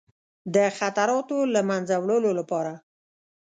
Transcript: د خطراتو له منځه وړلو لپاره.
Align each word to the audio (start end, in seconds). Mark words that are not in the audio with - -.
د 0.55 0.57
خطراتو 0.77 1.37
له 1.53 1.61
منځه 1.69 1.95
وړلو 1.99 2.31
لپاره. 2.39 2.73